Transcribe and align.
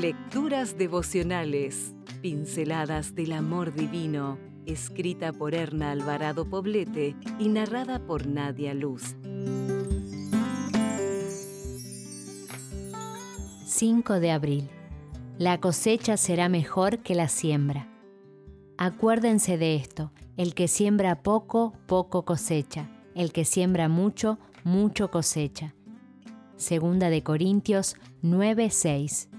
Lecturas 0.00 0.78
devocionales, 0.78 1.94
pinceladas 2.22 3.14
del 3.14 3.32
amor 3.32 3.74
divino, 3.74 4.38
escrita 4.64 5.30
por 5.30 5.54
Erna 5.54 5.90
Alvarado 5.90 6.48
Poblete 6.48 7.14
y 7.38 7.50
narrada 7.50 7.98
por 8.06 8.26
Nadia 8.26 8.72
Luz. 8.72 9.14
5 13.66 14.20
de 14.20 14.30
abril. 14.30 14.70
La 15.36 15.60
cosecha 15.60 16.16
será 16.16 16.48
mejor 16.48 17.00
que 17.00 17.14
la 17.14 17.28
siembra. 17.28 17.86
Acuérdense 18.78 19.58
de 19.58 19.76
esto, 19.76 20.12
el 20.38 20.54
que 20.54 20.66
siembra 20.66 21.22
poco, 21.22 21.74
poco 21.86 22.24
cosecha, 22.24 22.88
el 23.14 23.32
que 23.32 23.44
siembra 23.44 23.90
mucho, 23.90 24.38
mucho 24.64 25.10
cosecha. 25.10 25.74
Segunda 26.56 27.10
de 27.10 27.22
Corintios 27.22 27.96
9:6. 28.22 29.29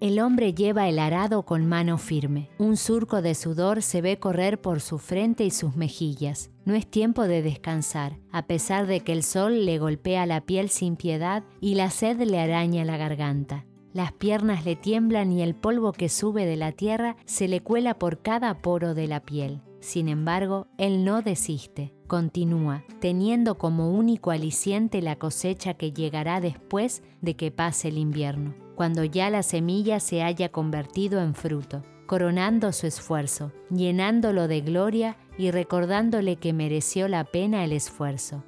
El 0.00 0.18
hombre 0.18 0.54
lleva 0.54 0.88
el 0.88 0.98
arado 0.98 1.42
con 1.42 1.66
mano 1.66 1.98
firme. 1.98 2.48
Un 2.56 2.78
surco 2.78 3.20
de 3.20 3.34
sudor 3.34 3.82
se 3.82 4.00
ve 4.00 4.18
correr 4.18 4.58
por 4.58 4.80
su 4.80 4.96
frente 4.96 5.44
y 5.44 5.50
sus 5.50 5.76
mejillas. 5.76 6.50
No 6.64 6.74
es 6.74 6.86
tiempo 6.86 7.24
de 7.24 7.42
descansar, 7.42 8.16
a 8.32 8.46
pesar 8.46 8.86
de 8.86 9.00
que 9.00 9.12
el 9.12 9.22
sol 9.22 9.66
le 9.66 9.78
golpea 9.78 10.24
la 10.24 10.40
piel 10.40 10.70
sin 10.70 10.96
piedad 10.96 11.44
y 11.60 11.74
la 11.74 11.90
sed 11.90 12.18
le 12.22 12.40
araña 12.40 12.82
la 12.86 12.96
garganta. 12.96 13.66
Las 13.92 14.12
piernas 14.12 14.64
le 14.64 14.74
tiemblan 14.74 15.32
y 15.32 15.42
el 15.42 15.54
polvo 15.54 15.92
que 15.92 16.08
sube 16.08 16.46
de 16.46 16.56
la 16.56 16.72
tierra 16.72 17.16
se 17.26 17.46
le 17.46 17.60
cuela 17.60 17.98
por 17.98 18.22
cada 18.22 18.62
poro 18.62 18.94
de 18.94 19.06
la 19.06 19.20
piel. 19.20 19.60
Sin 19.80 20.08
embargo, 20.08 20.66
él 20.78 21.04
no 21.04 21.20
desiste, 21.20 21.92
continúa, 22.06 22.84
teniendo 23.00 23.58
como 23.58 23.90
único 23.90 24.30
aliciente 24.30 25.02
la 25.02 25.16
cosecha 25.16 25.74
que 25.74 25.92
llegará 25.92 26.40
después 26.40 27.02
de 27.20 27.36
que 27.36 27.50
pase 27.50 27.88
el 27.88 27.98
invierno 27.98 28.54
cuando 28.80 29.04
ya 29.04 29.28
la 29.28 29.42
semilla 29.42 30.00
se 30.00 30.22
haya 30.22 30.48
convertido 30.48 31.20
en 31.20 31.34
fruto, 31.34 31.82
coronando 32.06 32.72
su 32.72 32.86
esfuerzo, 32.86 33.52
llenándolo 33.68 34.48
de 34.48 34.62
gloria 34.62 35.18
y 35.36 35.50
recordándole 35.50 36.36
que 36.36 36.54
mereció 36.54 37.06
la 37.06 37.24
pena 37.24 37.62
el 37.62 37.74
esfuerzo. 37.74 38.42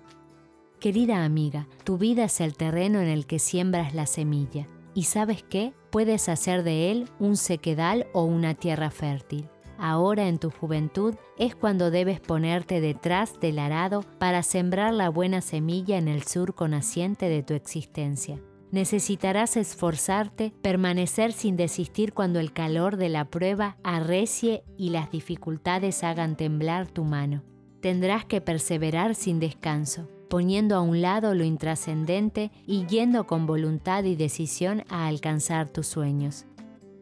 Querida 0.80 1.26
amiga, 1.26 1.68
tu 1.84 1.98
vida 1.98 2.24
es 2.24 2.40
el 2.40 2.56
terreno 2.56 3.02
en 3.02 3.08
el 3.08 3.26
que 3.26 3.38
siembras 3.38 3.92
la 3.92 4.06
semilla, 4.06 4.68
y 4.94 5.02
sabes 5.02 5.42
qué, 5.42 5.74
puedes 5.90 6.30
hacer 6.30 6.62
de 6.62 6.90
él 6.90 7.10
un 7.18 7.36
sequedal 7.36 8.06
o 8.14 8.24
una 8.24 8.54
tierra 8.54 8.90
fértil. 8.90 9.50
Ahora 9.76 10.28
en 10.28 10.38
tu 10.38 10.48
juventud 10.48 11.14
es 11.36 11.54
cuando 11.54 11.90
debes 11.90 12.20
ponerte 12.20 12.80
detrás 12.80 13.38
del 13.38 13.58
arado 13.58 14.02
para 14.18 14.42
sembrar 14.42 14.94
la 14.94 15.10
buena 15.10 15.42
semilla 15.42 15.98
en 15.98 16.08
el 16.08 16.22
surco 16.22 16.68
naciente 16.68 17.28
de 17.28 17.42
tu 17.42 17.52
existencia 17.52 18.40
necesitarás 18.72 19.56
esforzarte, 19.56 20.52
permanecer 20.62 21.32
sin 21.32 21.56
desistir 21.56 22.12
cuando 22.12 22.40
el 22.40 22.52
calor 22.52 22.96
de 22.96 23.10
la 23.10 23.26
prueba 23.26 23.76
arrecie 23.84 24.64
y 24.76 24.90
las 24.90 25.12
dificultades 25.12 26.02
hagan 26.02 26.36
temblar 26.36 26.88
tu 26.88 27.04
mano. 27.04 27.44
Tendrás 27.80 28.24
que 28.24 28.40
perseverar 28.40 29.14
sin 29.14 29.38
descanso, 29.38 30.08
poniendo 30.28 30.74
a 30.74 30.80
un 30.80 31.02
lado 31.02 31.34
lo 31.34 31.44
intrascendente 31.44 32.50
y 32.66 32.86
yendo 32.86 33.26
con 33.26 33.46
voluntad 33.46 34.04
y 34.04 34.16
decisión 34.16 34.84
a 34.88 35.06
alcanzar 35.06 35.68
tus 35.68 35.86
sueños. 35.86 36.46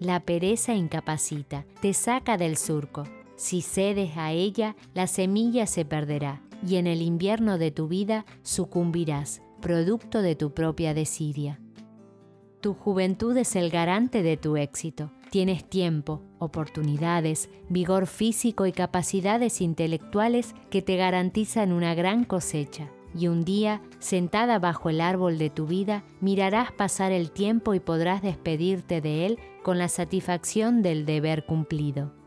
La 0.01 0.21
pereza 0.21 0.75
incapacita, 0.75 1.67
te 1.81 1.95
saca 1.95 2.37
del 2.37 2.57
surco. 2.57 3.05
Si 3.37 3.63
cedes 3.63 4.17
a 4.17 4.33
ella, 4.33 4.75
la 4.93 5.07
semilla 5.07 5.67
se 5.67 5.85
perderá 5.85 6.43
y 6.67 6.77
en 6.77 6.87
el 6.87 7.01
invierno 7.01 7.59
de 7.59 7.71
tu 7.71 7.87
vida 7.87 8.27
sucumbirás 8.43 9.43
producto 9.61 10.23
de 10.23 10.35
tu 10.35 10.53
propia 10.53 10.95
desidia. 10.95 11.61
Tu 12.61 12.75
juventud 12.75 13.37
es 13.37 13.57
el 13.57 13.71
garante 13.71 14.23
de 14.23 14.37
tu 14.37 14.57
éxito. 14.57 15.11
Tienes 15.31 15.65
tiempo, 15.65 16.23
oportunidades, 16.39 17.49
vigor 17.69 18.07
físico 18.07 18.67
y 18.67 18.73
capacidades 18.73 19.61
intelectuales 19.61 20.55
que 20.69 20.83
te 20.83 20.97
garantizan 20.97 21.73
una 21.73 21.95
gran 21.95 22.25
cosecha. 22.25 22.91
Y 23.15 23.29
un 23.29 23.45
día, 23.45 23.81
sentada 23.99 24.59
bajo 24.59 24.91
el 24.91 25.01
árbol 25.01 25.39
de 25.39 25.51
tu 25.51 25.67
vida, 25.67 26.05
mirarás 26.21 26.71
pasar 26.71 27.13
el 27.13 27.31
tiempo 27.31 27.75
y 27.75 27.81
podrás 27.81 28.23
despedirte 28.23 29.01
de 29.01 29.27
él 29.27 29.39
con 29.63 29.79
la 29.79 29.89
satisfacción 29.89 30.83
del 30.83 31.07
deber 31.07 31.47
cumplido. 31.47 32.20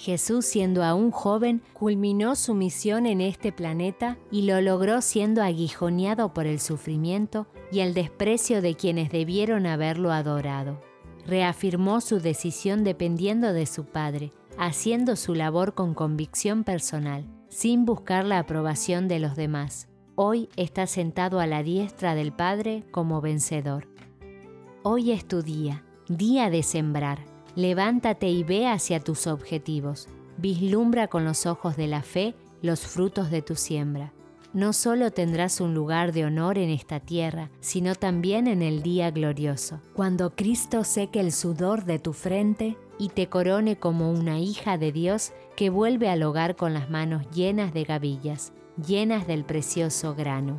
Jesús 0.00 0.46
siendo 0.46 0.82
aún 0.82 1.10
joven 1.10 1.60
culminó 1.74 2.34
su 2.34 2.54
misión 2.54 3.04
en 3.04 3.20
este 3.20 3.52
planeta 3.52 4.16
y 4.30 4.42
lo 4.42 4.58
logró 4.62 5.02
siendo 5.02 5.42
aguijoneado 5.42 6.32
por 6.32 6.46
el 6.46 6.58
sufrimiento 6.58 7.46
y 7.70 7.80
el 7.80 7.92
desprecio 7.92 8.62
de 8.62 8.76
quienes 8.76 9.10
debieron 9.10 9.66
haberlo 9.66 10.10
adorado. 10.10 10.80
Reafirmó 11.26 12.00
su 12.00 12.18
decisión 12.18 12.82
dependiendo 12.82 13.52
de 13.52 13.66
su 13.66 13.84
Padre, 13.84 14.32
haciendo 14.56 15.16
su 15.16 15.34
labor 15.34 15.74
con 15.74 15.92
convicción 15.92 16.64
personal, 16.64 17.26
sin 17.50 17.84
buscar 17.84 18.24
la 18.24 18.38
aprobación 18.38 19.06
de 19.06 19.18
los 19.18 19.36
demás. 19.36 19.86
Hoy 20.14 20.48
está 20.56 20.86
sentado 20.86 21.40
a 21.40 21.46
la 21.46 21.62
diestra 21.62 22.14
del 22.14 22.32
Padre 22.32 22.84
como 22.90 23.20
vencedor. 23.20 23.86
Hoy 24.82 25.10
es 25.10 25.28
tu 25.28 25.42
día, 25.42 25.84
día 26.08 26.48
de 26.48 26.62
sembrar 26.62 27.29
Levántate 27.56 28.28
y 28.28 28.44
ve 28.44 28.68
hacia 28.68 29.00
tus 29.00 29.26
objetivos. 29.26 30.08
Vislumbra 30.36 31.08
con 31.08 31.24
los 31.24 31.46
ojos 31.46 31.76
de 31.76 31.86
la 31.86 32.02
fe 32.02 32.34
los 32.62 32.80
frutos 32.80 33.30
de 33.30 33.42
tu 33.42 33.56
siembra. 33.56 34.12
No 34.52 34.72
solo 34.72 35.12
tendrás 35.12 35.60
un 35.60 35.74
lugar 35.74 36.12
de 36.12 36.24
honor 36.24 36.58
en 36.58 36.70
esta 36.70 36.98
tierra, 36.98 37.50
sino 37.60 37.94
también 37.94 38.48
en 38.48 38.62
el 38.62 38.82
día 38.82 39.10
glorioso, 39.12 39.80
cuando 39.94 40.34
Cristo 40.34 40.82
seque 40.82 41.20
el 41.20 41.30
sudor 41.30 41.84
de 41.84 42.00
tu 42.00 42.12
frente 42.12 42.76
y 42.98 43.10
te 43.10 43.28
corone 43.28 43.76
como 43.76 44.10
una 44.10 44.40
hija 44.40 44.76
de 44.76 44.90
Dios 44.90 45.32
que 45.56 45.70
vuelve 45.70 46.08
al 46.08 46.22
hogar 46.24 46.56
con 46.56 46.74
las 46.74 46.90
manos 46.90 47.30
llenas 47.30 47.72
de 47.72 47.84
gavillas, 47.84 48.52
llenas 48.76 49.26
del 49.28 49.44
precioso 49.44 50.16
grano. 50.16 50.58